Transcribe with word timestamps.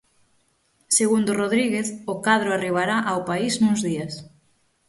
Segundo 0.97 1.31
Rodríguez, 1.41 1.87
o 2.13 2.15
cadro 2.25 2.49
arribará 2.53 2.97
ao 3.09 3.21
país 3.29 3.53
nuns 3.63 3.81
días. 3.87 4.13